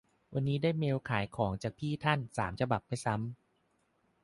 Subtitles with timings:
[0.33, 3.37] วันนี้ได้เมลขายของจากพี่ท่านสามฉบับไม่ซ้ำ